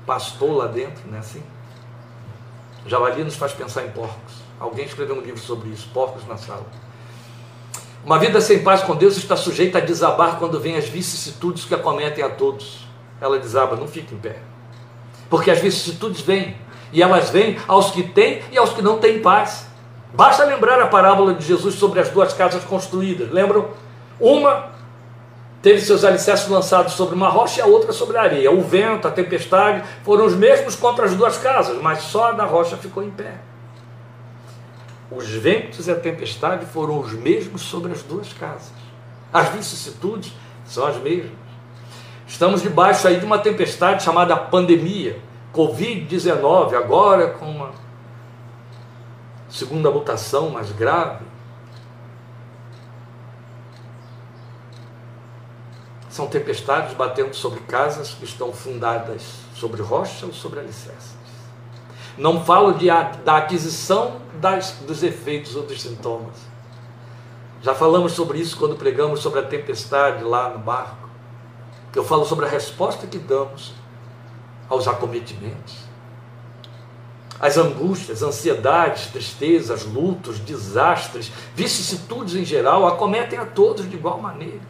[0.05, 1.41] pastou lá dentro, não é assim?
[2.85, 4.35] O javali nos faz pensar em porcos.
[4.59, 6.65] Alguém escreveu um livro sobre isso, porcos na sala.
[8.05, 11.73] Uma vida sem paz com Deus está sujeita a desabar quando vem as vicissitudes que
[11.73, 12.87] acometem a todos.
[13.19, 14.37] Ela desaba, não fica em pé.
[15.29, 16.55] Porque as vicissitudes vêm,
[16.91, 19.67] e elas vêm aos que têm e aos que não têm paz.
[20.13, 23.31] Basta lembrar a parábola de Jesus sobre as duas casas construídas.
[23.31, 23.69] Lembram?
[24.19, 24.71] Uma
[25.61, 28.51] teve seus alicerces lançados sobre uma rocha e a outra sobre a areia.
[28.51, 32.45] O vento, a tempestade foram os mesmos contra as duas casas, mas só a da
[32.45, 33.35] rocha ficou em pé.
[35.09, 38.71] Os ventos e a tempestade foram os mesmos sobre as duas casas.
[39.31, 40.33] As vicissitudes
[40.65, 41.31] são as mesmas.
[42.27, 45.17] Estamos debaixo aí de uma tempestade chamada pandemia.
[45.57, 47.71] Covid-19, agora com uma
[49.49, 51.25] segunda mutação mais grave.
[56.11, 59.23] São tempestades batendo sobre casas que estão fundadas
[59.55, 61.17] sobre rocha ou sobre alicerces.
[62.15, 62.87] Não falo de,
[63.23, 66.35] da aquisição das, dos efeitos ou dos sintomas.
[67.63, 71.09] Já falamos sobre isso quando pregamos sobre a tempestade lá no barco.
[71.95, 73.73] Eu falo sobre a resposta que damos
[74.69, 75.87] aos acometimentos.
[77.39, 84.61] As angústias, ansiedades, tristezas, lutos, desastres, vicissitudes em geral acometem a todos de igual maneira.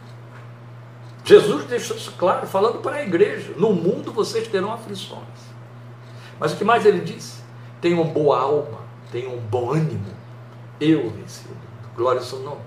[1.24, 5.22] Jesus deixou isso claro, falando para a igreja: no mundo vocês terão aflições.
[6.40, 7.42] Mas o que mais ele disse?
[7.82, 8.80] Tenham boa alma,
[9.12, 10.06] tenham bom ânimo.
[10.80, 11.96] Eu venci o mundo.
[11.96, 12.62] Glória ao seu nome.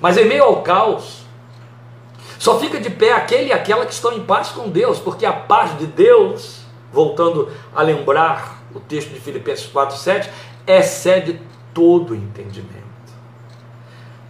[0.00, 1.23] Mas em meio ao caos,
[2.44, 5.32] só fica de pé aquele e aquela que estão em paz com Deus, porque a
[5.32, 6.60] paz de Deus,
[6.92, 10.28] voltando a lembrar o texto de Filipenses 4,7,
[10.66, 11.40] excede
[11.72, 12.84] todo entendimento.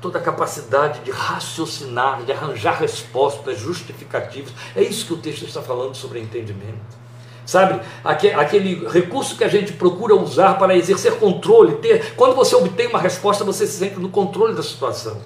[0.00, 4.52] Toda a capacidade de raciocinar, de arranjar respostas justificativas.
[4.76, 6.96] É isso que o texto está falando sobre entendimento.
[7.44, 12.86] Sabe, aquele recurso que a gente procura usar para exercer controle, ter, quando você obtém
[12.86, 15.20] uma resposta, você se sente no controle da situação.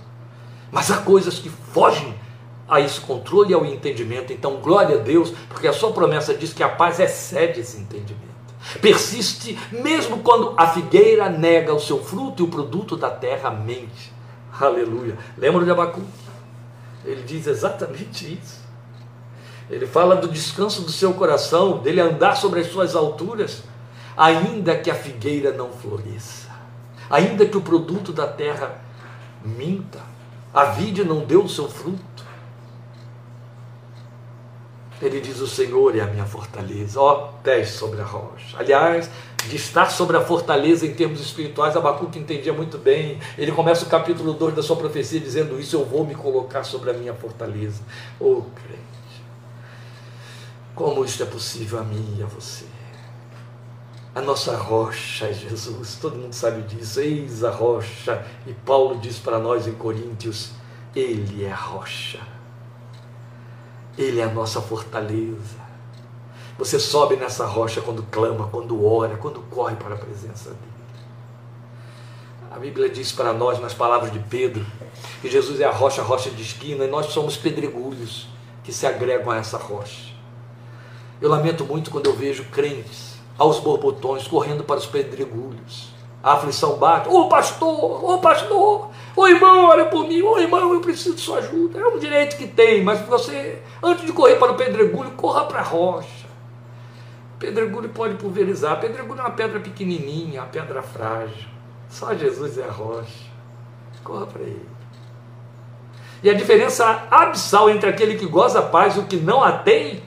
[0.73, 2.17] Mas há coisas que fogem
[2.69, 4.33] a esse controle e ao entendimento.
[4.33, 8.29] Então, glória a Deus, porque a sua promessa diz que a paz excede esse entendimento.
[8.81, 14.13] Persiste mesmo quando a figueira nega o seu fruto e o produto da terra mente.
[14.61, 15.17] Aleluia.
[15.37, 16.03] Lembra de Abacu?
[17.05, 18.61] Ele diz exatamente isso.
[19.71, 23.63] Ele fala do descanso do seu coração, dele andar sobre as suas alturas,
[24.17, 26.49] ainda que a figueira não floresça,
[27.09, 28.81] ainda que o produto da terra
[29.45, 30.01] minta,
[30.53, 32.18] a vide não deu o seu fruto.
[35.01, 38.57] Ele diz: O Senhor é a minha fortaleza, ó pés sobre a rocha.
[38.59, 39.09] Aliás,
[39.49, 43.19] de estar sobre a fortaleza em termos espirituais, Abacuque entendia muito bem.
[43.37, 46.91] Ele começa o capítulo 2 da sua profecia dizendo isso: Eu vou me colocar sobre
[46.91, 47.81] a minha fortaleza.
[48.19, 49.23] Ô oh, crente,
[50.75, 52.65] como isto é possível a mim e a você?
[54.15, 56.99] A nossa rocha é Jesus, todo mundo sabe disso.
[56.99, 60.51] Eis a rocha, e Paulo diz para nós em Coríntios:
[60.97, 62.38] Ele é a rocha
[63.99, 65.69] ele é a nossa fortaleza.
[66.57, 70.79] Você sobe nessa rocha quando clama, quando ora, quando corre para a presença dele.
[72.51, 74.65] A Bíblia diz para nós, nas palavras de Pedro,
[75.21, 78.29] que Jesus é a rocha, a rocha de esquina, e nós somos pedregulhos
[78.65, 80.13] que se agregam a essa rocha.
[81.21, 85.98] Eu lamento muito quando eu vejo crentes aos borbotões correndo para os pedregulhos.
[86.23, 90.81] A aflição bate, ô pastor, ô pastor, Ô irmão, olha por mim, ô irmão, eu
[90.81, 91.81] preciso de sua ajuda.
[91.81, 95.59] É um direito que tem, mas você, antes de correr para o pedregulho, corra para
[95.59, 96.29] a rocha.
[97.37, 98.79] Pedregulho pode pulverizar.
[98.79, 101.49] Pedregulho é uma pedra pequenininha, uma pedra frágil.
[101.89, 103.27] Só Jesus é a rocha.
[104.05, 104.69] Corra para ele.
[106.23, 109.51] E a diferença abissal entre aquele que goza a paz e o que não a
[109.51, 110.01] tem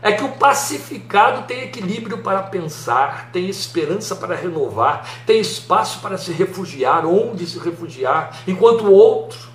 [0.00, 6.16] é que o pacificado tem equilíbrio para pensar, tem esperança para renovar, tem espaço para
[6.16, 9.48] se refugiar, onde se refugiar, enquanto o outro,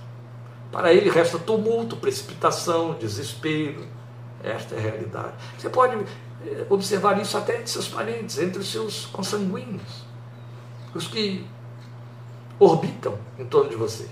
[0.72, 3.86] para ele resta tumulto, precipitação, desespero.
[4.44, 5.34] Esta é a realidade.
[5.58, 5.96] Você pode
[6.46, 10.04] eh, observar isso até entre seus parentes, entre os seus consanguíneos,
[10.94, 11.46] os que
[12.60, 14.10] orbitam em torno de você.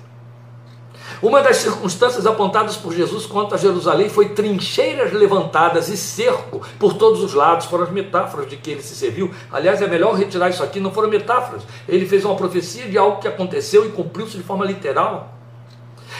[1.22, 6.94] Uma das circunstâncias apontadas por Jesus quanto a Jerusalém foi trincheiras levantadas e cerco por
[6.94, 7.66] todos os lados.
[7.68, 9.32] Foram as metáforas de que ele se serviu.
[9.52, 11.64] Aliás, é melhor retirar isso aqui, não foram metáforas.
[11.88, 15.38] Ele fez uma profecia de algo que aconteceu e cumpriu-se de forma literal.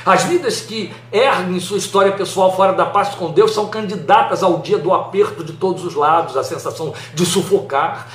[0.06, 4.60] As vidas que erguem sua história pessoal fora da paz com Deus são candidatas ao
[4.60, 8.08] dia do aperto de todos os lados, a sensação de sufocar,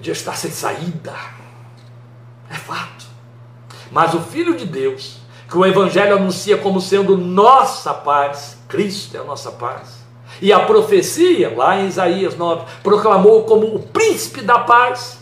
[0.00, 1.14] de estar sem saída.
[2.50, 3.06] É fato.
[3.90, 5.21] Mas o Filho de Deus,
[5.52, 10.02] que o Evangelho anuncia como sendo nossa paz, Cristo é a nossa paz.
[10.40, 15.18] E a profecia, lá em Isaías 9, proclamou como o príncipe da paz.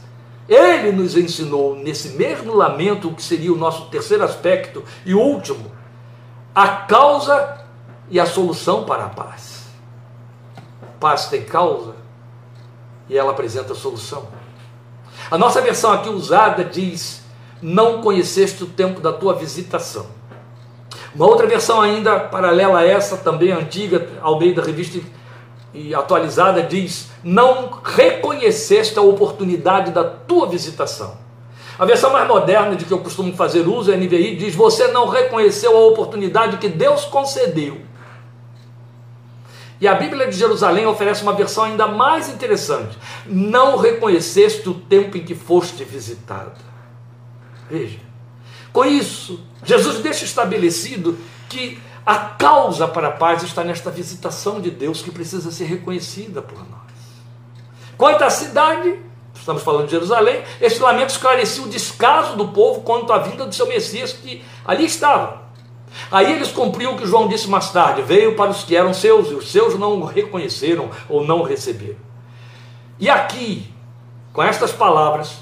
[0.49, 5.73] Ele nos ensinou, nesse mesmo lamento, o que seria o nosso terceiro aspecto e último,
[6.55, 7.66] a causa
[8.09, 9.64] e a solução para a paz.
[11.01, 11.97] Paz tem causa
[13.09, 14.29] e ela apresenta solução.
[15.29, 17.21] A nossa versão aqui usada diz:
[17.61, 20.20] Não conheceste o tempo da tua visitação.
[21.14, 25.01] Uma outra versão ainda paralela a essa, também antiga, Almeida Revista
[25.75, 31.18] e atualizada, diz: Não reconheceste a oportunidade da tua visitação.
[31.79, 35.09] A versão mais moderna de que eu costumo fazer uso, a NVI, diz: Você não
[35.09, 37.81] reconheceu a oportunidade que Deus concedeu.
[39.81, 42.96] E a Bíblia de Jerusalém oferece uma versão ainda mais interessante:
[43.27, 46.53] Não reconheceste o tempo em que foste visitada.
[47.68, 47.99] Veja,
[48.73, 54.71] com isso, Jesus deixa estabelecido que a causa para a paz está nesta visitação de
[54.71, 56.81] Deus que precisa ser reconhecida por nós.
[57.97, 58.99] Quanto à cidade,
[59.35, 63.55] estamos falando de Jerusalém, este lamento esclarecia o descaso do povo quanto à vinda do
[63.55, 65.43] seu Messias que ali estava.
[66.11, 69.31] Aí eles cumpriam o que João disse mais tarde: veio para os que eram seus,
[69.31, 71.99] e os seus não o reconheceram ou não o receberam.
[72.99, 73.73] E aqui,
[74.33, 75.39] com estas palavras,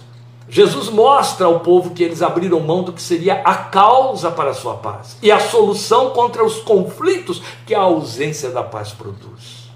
[0.49, 4.55] Jesus mostra ao povo que eles abriram mão do que seria a causa para a
[4.55, 9.69] sua paz e a solução contra os conflitos que a ausência da paz produz.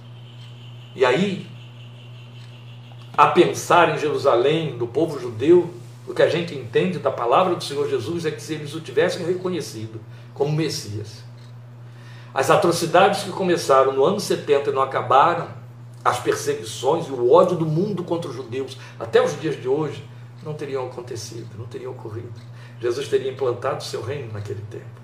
[0.96, 1.46] E aí,
[3.16, 5.70] a pensar em Jerusalém, do povo judeu,
[6.08, 8.80] o que a gente entende da palavra do Senhor Jesus é que se eles o
[8.80, 10.00] tivessem reconhecido
[10.32, 11.22] como Messias,
[12.32, 15.48] as atrocidades que começaram no ano 70 e não acabaram,
[16.02, 20.02] as perseguições e o ódio do mundo contra os judeus, até os dias de hoje,
[20.44, 22.32] não teriam acontecido, não teriam ocorrido.
[22.80, 25.00] Jesus teria implantado o seu reino naquele tempo.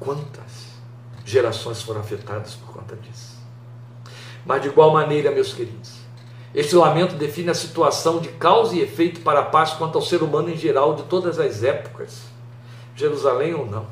[0.00, 0.72] Quantas
[1.24, 3.36] gerações foram afetadas por conta disso?
[4.44, 5.92] Mas de igual maneira, meus queridos,
[6.54, 10.22] este lamento define a situação de causa e efeito para a paz quanto ao ser
[10.22, 12.22] humano em geral de todas as épocas,
[12.96, 13.86] Jerusalém ou não.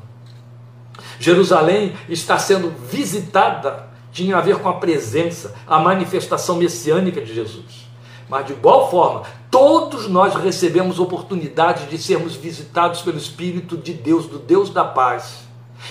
[1.19, 7.90] Jerusalém está sendo visitada, tinha a ver com a presença, a manifestação messiânica de Jesus.
[8.31, 14.25] Mas de igual forma, todos nós recebemos oportunidade de sermos visitados pelo Espírito de Deus,
[14.25, 15.39] do Deus da paz.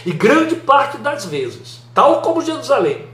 [0.06, 3.04] E grande parte das vezes, tal como Jerusalém,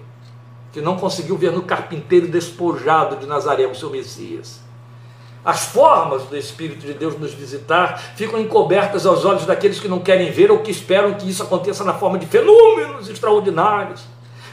[0.72, 4.60] que não conseguiu ver no carpinteiro despojado de Nazaré o seu Messias.
[5.44, 9.98] As formas do Espírito de Deus nos visitar ficam encobertas aos olhos daqueles que não
[9.98, 14.04] querem ver ou que esperam que isso aconteça na forma de fenômenos extraordinários.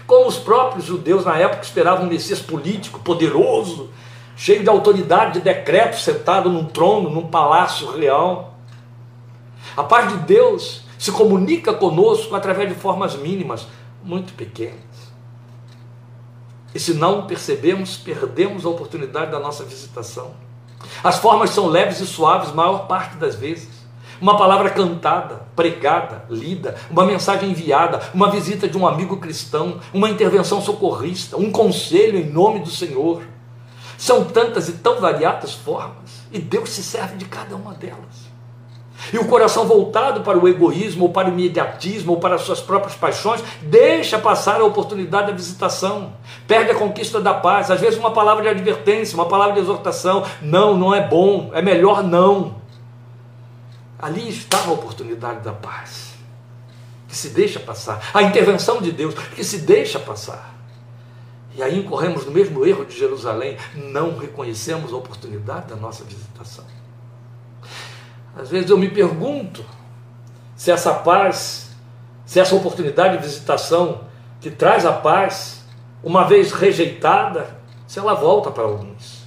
[0.07, 3.91] Como os próprios judeus na época esperavam um Messias político, poderoso,
[4.35, 8.55] cheio de autoridade de decreto, sentado num trono, num palácio real.
[9.75, 13.67] A paz de Deus se comunica conosco através de formas mínimas,
[14.03, 15.13] muito pequenas.
[16.73, 20.31] E se não percebemos, perdemos a oportunidade da nossa visitação.
[21.03, 23.83] As formas são leves e suaves, maior parte das vezes.
[24.19, 30.09] Uma palavra cantada, pregada, lida, uma mensagem enviada, uma visita de um amigo cristão, uma
[30.09, 33.21] intervenção socorrista, um conselho em nome do Senhor.
[34.03, 38.33] São tantas e tão variadas formas, e Deus se serve de cada uma delas.
[39.13, 42.59] E o coração voltado para o egoísmo, ou para o imediatismo, ou para as suas
[42.59, 46.11] próprias paixões, deixa passar a oportunidade da visitação,
[46.45, 47.71] perde a conquista da paz.
[47.71, 51.61] Às vezes, uma palavra de advertência, uma palavra de exortação: não, não é bom, é
[51.61, 52.55] melhor não.
[53.97, 56.15] Ali está a oportunidade da paz,
[57.07, 60.52] que se deixa passar, a intervenção de Deus, que se deixa passar.
[61.55, 66.65] E aí incorremos no mesmo erro de Jerusalém, não reconhecemos a oportunidade da nossa visitação.
[68.35, 69.63] Às vezes eu me pergunto
[70.55, 71.69] se essa paz,
[72.25, 74.01] se essa oportunidade de visitação
[74.41, 75.63] que traz a paz,
[76.03, 77.55] uma vez rejeitada,
[77.87, 79.23] se ela volta para alguns.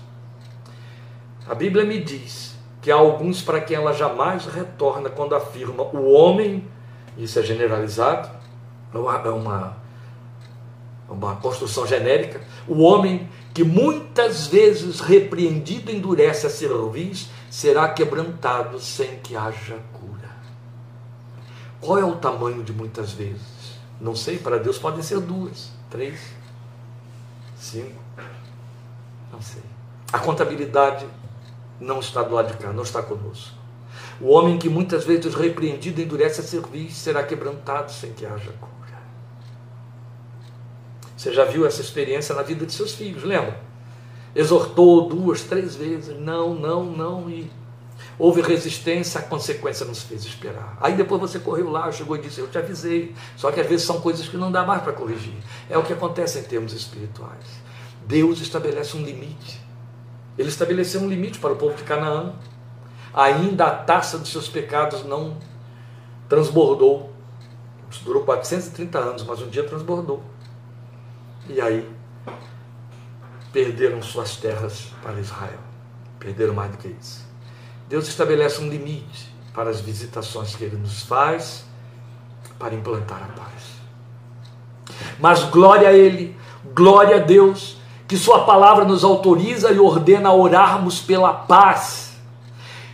[1.48, 6.10] A Bíblia me diz que há alguns para quem ela jamais retorna quando afirma o
[6.12, 6.66] homem,
[7.16, 8.28] isso é generalizado,
[8.92, 9.28] é uma, é
[11.08, 19.16] uma, construção genérica, o homem que muitas vezes repreendido endurece a cerviz será quebrantado sem
[19.20, 20.30] que haja cura.
[21.80, 23.76] Qual é o tamanho de muitas vezes?
[24.00, 26.20] Não sei, para Deus podem ser duas, três,
[27.56, 28.02] cinco,
[29.32, 29.62] não sei.
[30.12, 31.06] A contabilidade
[31.80, 33.54] não está do lado de cá, não está conosco.
[34.20, 38.85] O homem que muitas vezes repreendido endurece a serviço será quebrantado sem que haja cura.
[41.26, 43.66] Você já viu essa experiência na vida de seus filhos, lembra?
[44.36, 47.50] exortou duas, três vezes, não, não, não, e
[48.18, 50.76] houve resistência, a consequência nos fez esperar.
[50.80, 53.14] Aí depois você correu lá, chegou e disse: Eu te avisei.
[53.34, 55.32] Só que às vezes são coisas que não dá mais para corrigir.
[55.70, 57.44] É o que acontece em termos espirituais.
[58.06, 59.60] Deus estabelece um limite.
[60.36, 62.34] Ele estabeleceu um limite para o povo de Canaã.
[63.14, 65.38] Ainda a taça dos seus pecados não
[66.28, 67.10] transbordou.
[68.04, 70.22] Durou 430 anos, mas um dia transbordou.
[71.48, 71.88] E aí
[73.52, 75.58] perderam suas terras para Israel.
[76.18, 77.26] Perderam mais do que isso.
[77.88, 81.64] Deus estabelece um limite para as visitações que Ele nos faz
[82.58, 83.76] para implantar a paz.
[85.18, 86.36] Mas glória a Ele,
[86.74, 87.78] glória a Deus,
[88.08, 92.05] que Sua palavra nos autoriza e ordena a orarmos pela paz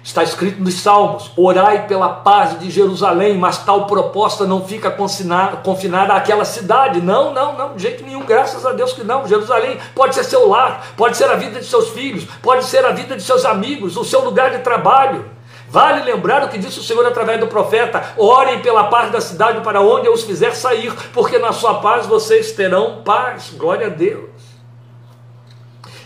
[0.03, 6.15] Está escrito nos Salmos: orai pela paz de Jerusalém, mas tal proposta não fica confinada
[6.15, 7.01] àquela cidade.
[7.01, 9.29] Não, não, não, de jeito nenhum, graças a Deus que não.
[9.29, 12.91] Jerusalém pode ser seu lar, pode ser a vida de seus filhos, pode ser a
[12.91, 15.25] vida de seus amigos, o seu lugar de trabalho.
[15.69, 19.61] Vale lembrar o que disse o Senhor através do profeta: orem pela paz da cidade
[19.61, 23.55] para onde eu os fizer sair, porque na sua paz vocês terão paz.
[23.57, 24.31] Glória a Deus.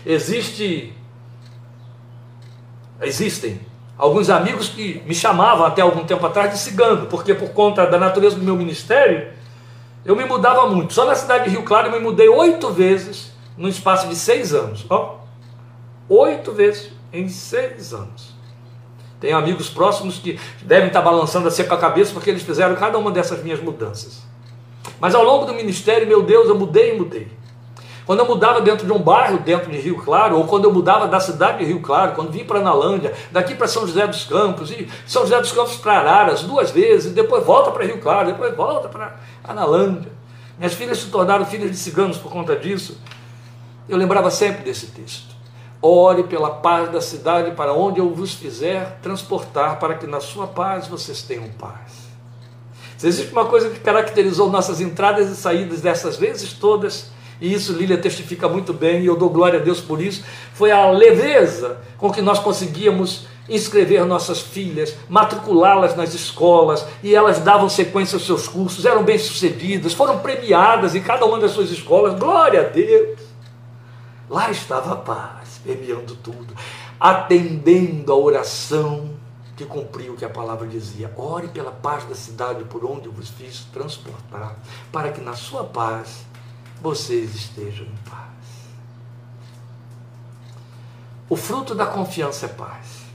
[0.05, 0.95] Existe,
[3.01, 3.59] existem
[3.97, 7.97] alguns amigos que me chamavam até algum tempo atrás de cigano, porque por conta da
[7.97, 9.29] natureza do meu ministério,
[10.05, 10.93] eu me mudava muito.
[10.93, 14.53] Só na cidade de Rio Claro eu me mudei oito vezes no espaço de seis
[14.53, 14.85] anos.
[14.89, 15.17] Ó,
[16.07, 18.35] oito vezes Em seis anos.
[19.19, 22.97] Tem amigos próximos que devem estar balançando assim com a cabeça porque eles fizeram cada
[22.97, 24.21] uma dessas minhas mudanças.
[24.99, 27.27] Mas ao longo do ministério, meu Deus, eu mudei e mudei.
[28.07, 31.09] Quando eu mudava dentro de um bairro, dentro de Rio Claro, ou quando eu mudava
[31.09, 34.71] da cidade de Rio Claro, quando vim para Analândia, daqui para São José dos Campos,
[34.71, 38.55] e São José dos Campos para Araras duas vezes, depois volta para Rio Claro, depois
[38.55, 40.09] volta para Analândia.
[40.57, 42.97] Minhas filhas se tornaram filhas de ciganos por conta disso.
[43.89, 45.35] Eu lembrava sempre desse texto.
[45.81, 50.47] Ore pela paz da cidade para onde eu vos fizer transportar, para que na sua
[50.47, 52.07] paz vocês tenham paz.
[52.97, 57.73] Se existe uma coisa que caracterizou nossas entradas e saídas dessas vezes todas, e isso
[57.73, 60.23] Lília testifica muito bem, e eu dou glória a Deus por isso,
[60.53, 67.39] foi a leveza com que nós conseguíamos inscrever nossas filhas, matriculá-las nas escolas, e elas
[67.39, 72.19] davam sequência aos seus cursos, eram bem-sucedidas, foram premiadas em cada uma das suas escolas,
[72.19, 73.19] glória a Deus.
[74.29, 76.53] Lá estava a paz, permeando tudo,
[76.99, 79.15] atendendo a oração
[79.55, 81.11] que cumpriu o que a palavra dizia.
[81.17, 84.55] Ore pela paz da cidade por onde eu vos fiz transportar,
[84.91, 86.26] para que na sua paz
[86.81, 88.27] vocês estejam em paz.
[91.29, 93.07] O fruto da confiança é paz.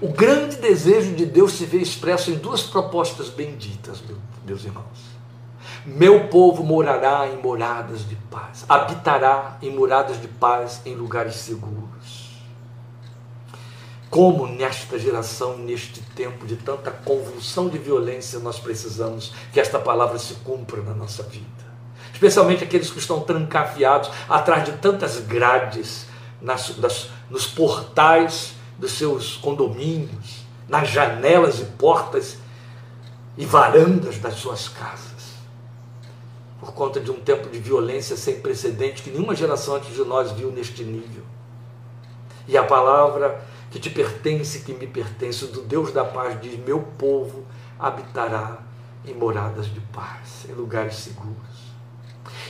[0.00, 4.02] O grande desejo de Deus se vê expresso em duas propostas benditas,
[4.46, 5.08] meus irmãos.
[5.84, 12.28] Meu povo morará em moradas de paz, habitará em moradas de paz em lugares seguros.
[14.08, 20.18] Como nesta geração, neste tempo de tanta convulsão de violência, nós precisamos que esta palavra
[20.18, 21.67] se cumpra na nossa vida
[22.18, 26.06] especialmente aqueles que estão trancafiados atrás de tantas grades
[26.42, 32.38] nas, das, nos portais dos seus condomínios, nas janelas e portas
[33.36, 35.36] e varandas das suas casas,
[36.58, 40.32] por conta de um tempo de violência sem precedente que nenhuma geração antes de nós
[40.32, 41.22] viu neste nível.
[42.48, 43.40] E a palavra
[43.70, 47.44] que te pertence, que me pertence, do Deus da paz, diz: Meu povo
[47.78, 48.58] habitará
[49.06, 51.47] em moradas de paz, em lugares seguros.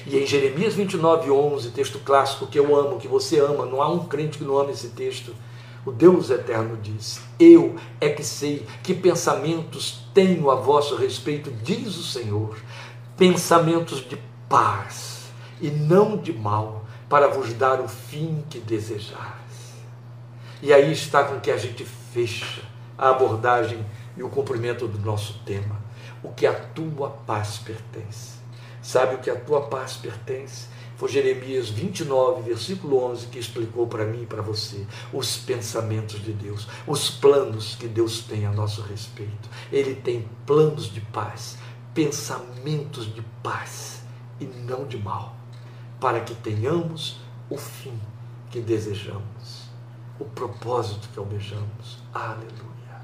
[0.09, 3.93] E em Jeremias 29, 11, texto clássico que eu amo, que você ama, não há
[3.93, 5.35] um crente que não ama esse texto.
[5.85, 11.99] O Deus eterno diz: Eu é que sei que pensamentos tenho a vosso respeito, diz
[11.99, 12.57] o Senhor,
[13.19, 15.27] pensamentos de paz
[15.61, 19.75] e não de mal, para vos dar o fim que desejais.
[20.63, 22.63] E aí está com que a gente fecha
[22.97, 23.85] a abordagem
[24.17, 25.77] e o cumprimento do nosso tema,
[26.23, 28.38] o que a tua paz pertence.
[28.89, 30.67] Sabe o que a tua paz pertence?
[30.97, 36.33] Foi Jeremias 29, versículo 11, que explicou para mim e para você os pensamentos de
[36.33, 39.47] Deus, os planos que Deus tem a nosso respeito.
[39.71, 41.59] Ele tem planos de paz,
[41.93, 44.05] pensamentos de paz
[44.41, 45.37] e não de mal,
[46.01, 47.21] para que tenhamos
[47.51, 48.01] o fim
[48.51, 49.69] que desejamos,
[50.19, 51.99] o propósito que almejamos.
[52.15, 53.03] Aleluia.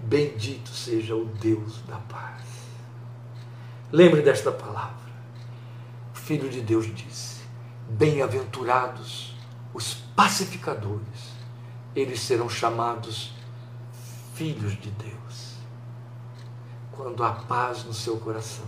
[0.00, 2.49] Bendito seja o Deus da paz.
[3.92, 5.10] Lembre desta palavra.
[6.14, 7.42] O Filho de Deus disse:
[7.88, 9.34] Bem-aventurados
[9.74, 11.32] os pacificadores,
[11.94, 13.34] eles serão chamados
[14.34, 15.56] filhos de Deus.
[16.92, 18.66] Quando há paz no seu coração,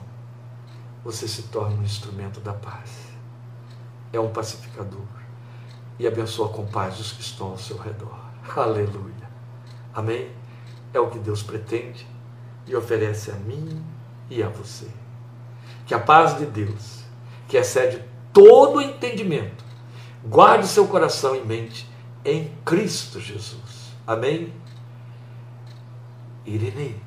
[1.05, 2.91] você se torna um instrumento da paz.
[4.13, 5.07] É um pacificador
[6.01, 8.19] e abençoa com paz os que estão ao seu redor.
[8.57, 9.31] Aleluia.
[9.95, 10.33] Amém?
[10.93, 12.09] É o que Deus pretende
[12.67, 13.85] e oferece a mim
[14.29, 15.02] e a você
[15.93, 17.05] que a paz de Deus,
[17.47, 19.63] que excede todo o entendimento,
[20.25, 21.87] guarde seu coração e mente
[22.25, 23.93] em Cristo Jesus.
[24.07, 24.51] Amém?
[26.47, 26.99] Irene.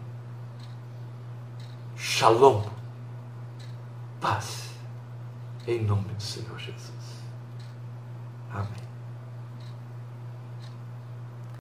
[1.97, 2.61] Shalom.
[4.21, 4.69] Paz.
[5.65, 7.23] Em nome do Senhor Jesus.
[8.53, 8.84] Amém.